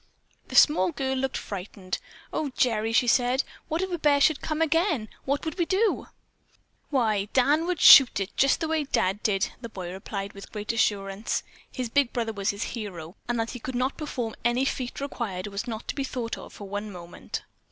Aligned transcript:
The 0.47 0.55
small 0.55 0.91
girl 0.91 1.15
looked 1.15 1.37
frightened. 1.37 1.99
"Oh, 2.33 2.49
Gerry," 2.57 2.91
she 2.91 3.05
said, 3.05 3.43
"what 3.67 3.83
if 3.83 3.91
a 3.91 3.99
bear 3.99 4.19
should 4.19 4.41
come 4.41 4.59
again? 4.59 5.09
What 5.25 5.45
would 5.45 5.59
we 5.59 5.65
do?" 5.67 6.07
"Why, 6.89 7.25
Dan 7.33 7.67
would 7.67 7.79
shoot 7.79 8.19
it, 8.19 8.35
just 8.35 8.61
the 8.61 8.67
way 8.67 8.83
Dad 8.85 9.21
did," 9.21 9.51
the 9.61 9.69
boy 9.69 9.91
replied 9.91 10.33
with 10.33 10.51
great 10.51 10.73
assurance. 10.73 11.43
His 11.71 11.87
big 11.87 12.11
brother 12.13 12.33
was 12.33 12.49
his 12.49 12.63
hero, 12.73 13.15
and 13.27 13.39
that 13.39 13.51
he 13.51 13.59
could 13.59 13.75
not 13.75 13.95
perform 13.95 14.33
any 14.43 14.65
feat 14.65 14.99
required 15.01 15.45
was 15.45 15.67
not 15.67 15.87
to 15.89 15.93
be 15.93 16.03
thought 16.03 16.35
of 16.35 16.51
for 16.51 16.67
one 16.67 16.91
moment. 16.91 17.43